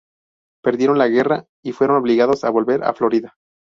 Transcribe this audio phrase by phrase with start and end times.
[0.63, 3.35] Perdieron la guerra y fueron obligados a volver a Florida.